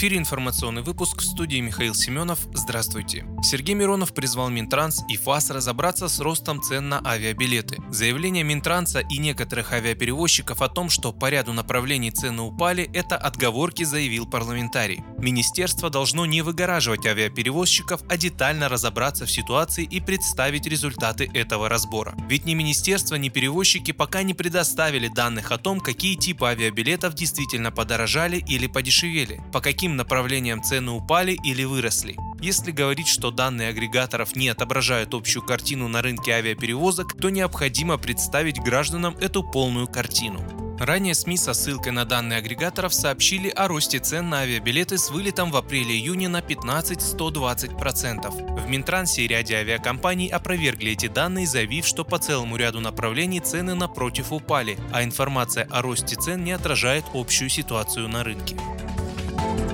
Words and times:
Эфире 0.00 0.16
информационный 0.16 0.80
выпуск 0.80 1.20
в 1.20 1.24
студии 1.26 1.58
Михаил 1.58 1.94
Семенов. 1.94 2.38
Здравствуйте. 2.54 3.26
Сергей 3.42 3.74
Миронов 3.74 4.14
призвал 4.14 4.48
Минтранс 4.48 5.04
и 5.10 5.18
ФАС 5.18 5.50
разобраться 5.50 6.08
с 6.08 6.20
ростом 6.20 6.62
цен 6.62 6.88
на 6.88 7.06
авиабилеты. 7.06 7.82
Заявление 7.90 8.42
Минтранса 8.42 9.00
и 9.00 9.18
некоторых 9.18 9.74
авиаперевозчиков 9.74 10.62
о 10.62 10.70
том, 10.70 10.88
что 10.88 11.12
по 11.12 11.28
ряду 11.28 11.52
направлений 11.52 12.10
цены 12.10 12.40
упали, 12.40 12.88
это 12.94 13.18
отговорки, 13.18 13.82
заявил 13.82 14.24
парламентарий. 14.26 15.04
Министерство 15.18 15.90
должно 15.90 16.24
не 16.24 16.40
выгораживать 16.40 17.04
авиаперевозчиков, 17.04 18.00
а 18.08 18.16
детально 18.16 18.70
разобраться 18.70 19.26
в 19.26 19.30
ситуации 19.30 19.84
и 19.84 20.00
представить 20.00 20.66
результаты 20.66 21.30
этого 21.34 21.68
разбора. 21.68 22.14
Ведь 22.26 22.46
ни 22.46 22.54
министерство, 22.54 23.16
ни 23.16 23.28
перевозчики 23.28 23.92
пока 23.92 24.22
не 24.22 24.32
предоставили 24.32 25.08
данных 25.08 25.52
о 25.52 25.58
том, 25.58 25.78
какие 25.78 26.14
типы 26.14 26.46
авиабилетов 26.46 27.12
действительно 27.12 27.70
подорожали 27.70 28.42
или 28.48 28.66
подешевели. 28.66 29.42
Пока 29.52 29.70
каким 29.70 29.89
направлениям 29.96 30.62
цены 30.62 30.92
упали 30.92 31.36
или 31.44 31.64
выросли. 31.64 32.16
Если 32.40 32.70
говорить, 32.70 33.08
что 33.08 33.30
данные 33.30 33.68
агрегаторов 33.68 34.34
не 34.34 34.48
отображают 34.48 35.14
общую 35.14 35.42
картину 35.42 35.88
на 35.88 36.00
рынке 36.00 36.32
авиаперевозок, 36.32 37.14
то 37.14 37.28
необходимо 37.28 37.98
представить 37.98 38.60
гражданам 38.60 39.14
эту 39.20 39.42
полную 39.42 39.86
картину. 39.86 40.40
Ранее 40.80 41.14
СМИ 41.14 41.36
со 41.36 41.52
ссылкой 41.52 41.92
на 41.92 42.06
данные 42.06 42.38
агрегаторов 42.38 42.94
сообщили 42.94 43.50
о 43.50 43.68
росте 43.68 43.98
цен 43.98 44.30
на 44.30 44.38
авиабилеты 44.38 44.96
с 44.96 45.10
вылетом 45.10 45.50
в 45.50 45.56
апреле-июне 45.58 46.30
на 46.30 46.40
15-120%. 46.40 48.58
В 48.58 48.66
Минтрансе 48.66 49.20
и 49.22 49.28
ряде 49.28 49.56
авиакомпаний 49.56 50.28
опровергли 50.28 50.92
эти 50.92 51.08
данные, 51.08 51.46
заявив, 51.46 51.86
что 51.86 52.02
по 52.02 52.18
целому 52.18 52.56
ряду 52.56 52.80
направлений 52.80 53.40
цены 53.40 53.74
напротив 53.74 54.32
упали, 54.32 54.78
а 54.90 55.04
информация 55.04 55.68
о 55.70 55.82
росте 55.82 56.16
цен 56.16 56.44
не 56.44 56.52
отражает 56.52 57.04
общую 57.12 57.50
ситуацию 57.50 58.08
на 58.08 58.24
рынке. 58.24 58.56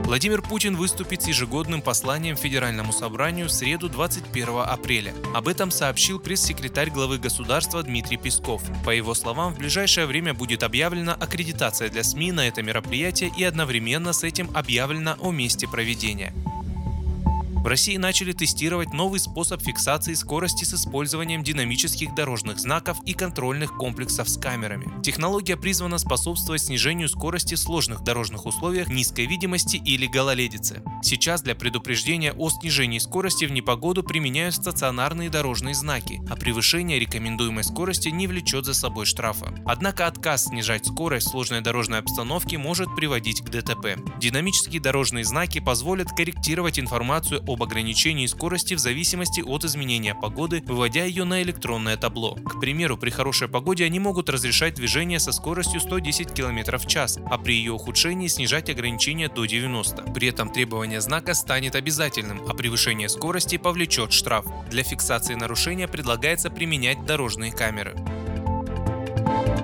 Владимир 0.07 0.41
Путин 0.41 0.77
выступит 0.77 1.23
с 1.23 1.27
ежегодным 1.27 1.83
посланием 1.83 2.37
Федеральному 2.37 2.93
собранию 2.93 3.49
в 3.49 3.53
среду 3.53 3.89
21 3.89 4.61
апреля. 4.61 5.13
Об 5.35 5.49
этом 5.49 5.73
сообщил 5.73 6.21
пресс-секретарь 6.21 6.91
главы 6.91 7.19
государства 7.19 7.83
Дмитрий 7.83 8.17
Песков. 8.17 8.63
По 8.85 8.91
его 8.91 9.15
словам, 9.15 9.53
в 9.53 9.59
ближайшее 9.59 10.07
время 10.07 10.33
будет 10.33 10.63
объявлена 10.63 11.13
аккредитация 11.13 11.89
для 11.89 12.05
СМИ 12.05 12.31
на 12.31 12.47
это 12.47 12.63
мероприятие 12.63 13.33
и 13.37 13.43
одновременно 13.43 14.13
с 14.13 14.23
этим 14.23 14.49
объявлено 14.55 15.17
о 15.19 15.33
месте 15.33 15.67
проведения. 15.67 16.33
В 17.67 17.69
России 17.69 17.97
начали 17.97 18.31
тестировать 18.31 18.93
новый 18.93 19.19
способ 19.19 19.61
фиксации 19.61 20.15
скорости 20.15 20.63
с 20.63 20.73
использованием 20.75 21.43
динамических 21.43 22.15
дорожных 22.15 22.61
знаков 22.61 22.97
и 23.05 23.13
контрольных 23.13 23.77
комплексов 23.77 24.29
с 24.29 24.39
камерами. 24.39 24.87
Технология 25.03 25.57
призвана 25.57 25.99
способствовать 25.99 26.63
снижению 26.63 27.09
скорости 27.09 27.57
в 27.57 27.59
сложных 27.59 28.05
дорожных 28.05 28.47
условиях 28.47 28.87
низкой 28.87 29.27
видимости 29.27 29.79
или 29.79 30.07
гололедицы. 30.07 30.81
Сейчас 31.09 31.41
для 31.41 31.55
предупреждения 31.55 32.33
о 32.33 32.51
снижении 32.51 32.99
скорости 32.99 33.45
в 33.45 33.53
непогоду 33.53 34.03
применяют 34.03 34.57
стационарные 34.57 35.31
дорожные 35.31 35.73
знаки, 35.73 36.21
а 36.29 36.35
превышение 36.35 36.99
рекомендуемой 36.99 37.63
скорости 37.63 38.09
не 38.09 38.27
влечет 38.27 38.65
за 38.65 38.75
собой 38.75 39.07
штрафа. 39.07 39.55
Однако 39.65 40.09
отказ 40.09 40.47
снижать 40.47 40.85
скорость 40.85 41.29
в 41.29 41.31
сложной 41.31 41.61
дорожной 41.61 42.01
обстановке 42.01 42.59
может 42.59 42.93
приводить 42.97 43.41
к 43.41 43.51
ДТП. 43.51 44.01
Динамические 44.19 44.81
дорожные 44.81 45.25
знаки 45.25 45.61
позволят 45.61 46.09
корректировать 46.11 46.81
информацию 46.81 47.41
об 47.47 47.63
ограничении 47.63 48.27
скорости 48.27 48.75
в 48.75 48.81
зависимости 48.81 49.43
от 49.43 49.63
изменения 49.63 50.17
погоды, 50.17 50.61
выводя 50.67 51.05
ее 51.05 51.23
на 51.23 51.41
электронное 51.41 51.97
табло. 51.97 52.35
К 52.35 52.59
примеру, 52.59 52.97
при 52.97 53.11
хорошей 53.11 53.47
погоде 53.47 53.85
они 53.85 54.01
могут 54.01 54.29
разрешать 54.29 54.75
движение 54.75 55.21
со 55.21 55.31
скоростью 55.31 55.79
110 55.79 56.33
км 56.33 56.79
в 56.79 56.89
час, 56.89 57.21
а 57.31 57.39
при 57.39 57.53
ее 57.53 57.71
ухудшении 57.71 58.27
снижать 58.27 58.71
ограничение 58.71 59.29
до 59.29 59.45
90. 59.45 60.03
При 60.13 60.27
этом 60.27 60.51
требование 60.97 61.01
знака 61.01 61.35
станет 61.35 61.75
обязательным, 61.75 62.41
а 62.49 62.55
превышение 62.55 63.09
скорости 63.09 63.59
повлечет 63.59 64.13
штраф. 64.13 64.47
Для 64.71 64.83
фиксации 64.83 65.35
нарушения 65.35 65.89
предлагается 65.89 66.51
применять 66.51 67.05
дорожные 67.05 67.53
камеры. 67.53 67.95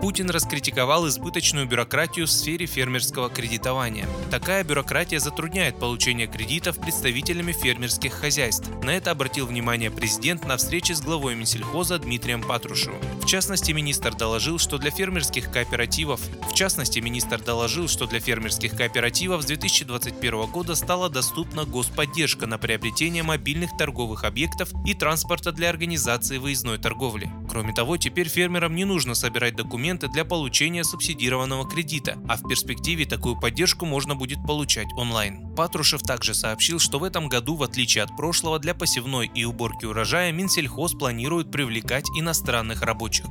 Путин 0.02 0.30
раскритиковал 0.30 1.06
избыточную 1.06 1.64
бюрократию 1.64 2.26
в 2.26 2.30
сфере 2.30 2.66
фермерского 2.66 3.30
кредитования. 3.30 4.08
Такая 4.32 4.64
бюрократия 4.64 5.20
затрудняет 5.20 5.78
получение 5.78 6.26
кредитов 6.26 6.80
представителями 6.80 7.52
фермерских 7.52 8.12
хозяйств. 8.12 8.68
На 8.82 8.96
это 8.96 9.12
обратил 9.12 9.46
внимание 9.46 9.92
президент 9.92 10.44
на 10.44 10.56
встрече 10.56 10.96
с 10.96 11.00
главой 11.00 11.36
Минсельхоза 11.36 12.00
Дмитрием 12.00 12.42
Патрушевым. 12.42 13.00
В 13.20 13.26
частности, 13.26 13.70
министр 13.70 14.12
доложил, 14.12 14.58
что 14.58 14.76
для 14.76 14.90
фермерских 14.90 15.52
кооперативов, 15.52 16.20
в 16.50 16.52
частности, 16.52 16.98
министр 16.98 17.40
доложил, 17.40 17.86
что 17.86 18.08
для 18.08 18.18
фермерских 18.18 18.76
кооперативов 18.76 19.42
с 19.42 19.46
2021 19.46 20.46
года 20.46 20.74
стала 20.74 21.10
доступна 21.10 21.64
господдержка 21.64 22.48
на 22.48 22.58
приобретение 22.58 23.22
мобильных 23.22 23.70
торговых 23.78 24.24
объектов 24.24 24.72
и 24.84 24.94
транспорта 24.94 25.52
для 25.52 25.70
организации 25.70 26.38
выездной 26.38 26.78
торговли. 26.78 27.30
Кроме 27.48 27.72
того, 27.72 27.98
теперь 27.98 28.28
фермерам 28.28 28.74
не 28.74 28.84
нужно 28.84 29.14
собирать 29.14 29.54
документы 29.54 29.91
документы 29.92 30.08
для 30.08 30.24
получения 30.24 30.84
субсидированного 30.84 31.68
кредита, 31.68 32.16
а 32.26 32.36
в 32.36 32.48
перспективе 32.48 33.04
такую 33.04 33.38
поддержку 33.38 33.84
можно 33.84 34.14
будет 34.14 34.38
получать 34.46 34.88
онлайн. 34.96 35.54
Патрушев 35.54 36.02
также 36.02 36.32
сообщил, 36.34 36.78
что 36.78 36.98
в 36.98 37.04
этом 37.04 37.28
году, 37.28 37.56
в 37.56 37.62
отличие 37.62 38.04
от 38.04 38.16
прошлого, 38.16 38.58
для 38.58 38.74
посевной 38.74 39.30
и 39.34 39.44
уборки 39.44 39.84
урожая 39.84 40.32
Минсельхоз 40.32 40.94
планирует 40.94 41.50
привлекать 41.50 42.06
иностранных 42.18 42.82
рабочих. 42.82 43.26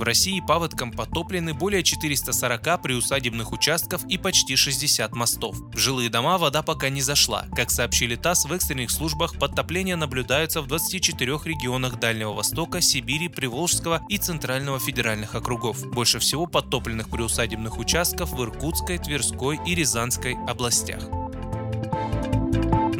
В 0.00 0.02
России 0.02 0.40
паводком 0.40 0.92
потоплены 0.92 1.52
более 1.52 1.82
440 1.82 2.80
приусадебных 2.80 3.52
участков 3.52 4.02
и 4.06 4.16
почти 4.16 4.56
60 4.56 5.14
мостов. 5.14 5.58
В 5.74 5.76
жилые 5.76 6.08
дома 6.08 6.38
вода 6.38 6.62
пока 6.62 6.88
не 6.88 7.02
зашла. 7.02 7.44
Как 7.54 7.70
сообщили 7.70 8.16
ТАСС, 8.16 8.46
в 8.46 8.52
экстренных 8.54 8.90
службах 8.90 9.38
подтопления 9.38 9.96
наблюдаются 9.96 10.62
в 10.62 10.68
24 10.68 11.32
регионах 11.44 12.00
Дальнего 12.00 12.32
Востока, 12.32 12.80
Сибири, 12.80 13.28
Приволжского 13.28 14.00
и 14.08 14.16
Центрального 14.16 14.80
федеральных 14.80 15.34
округов. 15.34 15.86
Больше 15.90 16.18
всего 16.18 16.46
подтопленных 16.46 17.10
приусадебных 17.10 17.78
участков 17.78 18.32
в 18.32 18.42
Иркутской, 18.42 18.96
Тверской 18.96 19.60
и 19.66 19.74
Рязанской 19.74 20.34
областях 20.48 21.19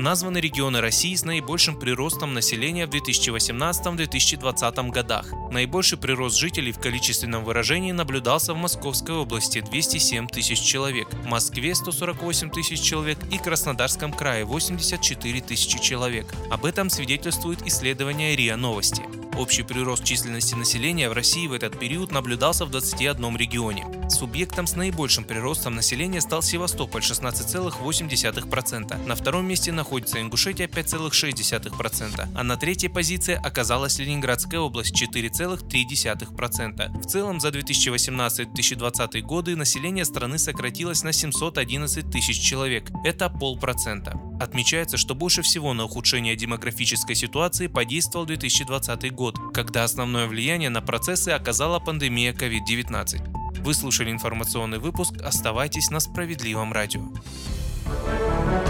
названы 0.00 0.38
регионы 0.38 0.80
России 0.80 1.14
с 1.14 1.24
наибольшим 1.24 1.78
приростом 1.78 2.34
населения 2.34 2.86
в 2.86 2.90
2018-2020 2.90 4.90
годах. 4.90 5.32
Наибольший 5.50 5.98
прирост 5.98 6.38
жителей 6.38 6.72
в 6.72 6.80
количественном 6.80 7.44
выражении 7.44 7.92
наблюдался 7.92 8.54
в 8.54 8.56
Московской 8.56 9.14
области– 9.14 9.60
207 9.70 10.28
тысяч 10.28 10.60
человек, 10.60 11.08
в 11.10 11.26
Москве– 11.26 11.74
148 11.76 12.50
тысяч 12.50 12.80
человек 12.80 13.18
и 13.30 13.38
Краснодарском 13.38 14.12
крае– 14.12 14.44
84 14.46 15.40
тысячи 15.42 15.78
человек. 15.78 16.26
Об 16.50 16.64
этом 16.64 16.90
свидетельствует 16.90 17.66
исследование 17.66 18.36
РИА 18.36 18.56
Новости. 18.56 19.02
Общий 19.38 19.62
прирост 19.62 20.04
численности 20.04 20.54
населения 20.54 21.08
в 21.08 21.12
России 21.12 21.46
в 21.46 21.52
этот 21.52 21.78
период 21.78 22.10
наблюдался 22.10 22.64
в 22.64 22.70
21 22.70 23.36
регионе. 23.36 23.86
Субъектом 24.10 24.66
с 24.66 24.74
наибольшим 24.74 25.22
приростом 25.24 25.76
населения 25.76 26.20
стал 26.20 26.42
Севастополь 26.42 27.02
16,8%. 27.02 29.06
На 29.06 29.14
втором 29.14 29.46
месте 29.46 29.70
находится 29.72 30.20
Ингушетия 30.20 30.66
5,6%, 30.66 32.28
а 32.34 32.42
на 32.42 32.56
третьей 32.56 32.88
позиции 32.88 33.40
оказалась 33.40 34.00
Ленинградская 34.00 34.58
область 34.60 35.00
4,3%. 35.00 36.98
В 36.98 37.06
целом 37.06 37.38
за 37.40 37.50
2018-2020 37.50 39.20
годы 39.20 39.54
население 39.56 40.04
страны 40.04 40.38
сократилось 40.38 41.04
на 41.04 41.12
711 41.12 42.10
тысяч 42.10 42.40
человек. 42.40 42.90
Это 43.04 43.30
полпроцента. 43.30 44.20
Отмечается, 44.40 44.96
что 44.96 45.14
больше 45.14 45.42
всего 45.42 45.72
на 45.74 45.84
ухудшение 45.84 46.34
демографической 46.34 47.14
ситуации 47.14 47.68
подействовал 47.68 48.26
2020 48.26 49.14
год, 49.14 49.38
когда 49.54 49.84
основное 49.84 50.26
влияние 50.26 50.70
на 50.70 50.80
процессы 50.80 51.28
оказала 51.28 51.78
пандемия 51.78 52.32
COVID-19. 52.32 53.29
Вы 53.58 53.74
слушали 53.74 54.10
информационный 54.10 54.78
выпуск. 54.78 55.14
Оставайтесь 55.22 55.90
на 55.90 56.00
справедливом 56.00 56.72
радио. 56.72 57.02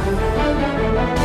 thank 0.00 1.18
you 1.18 1.19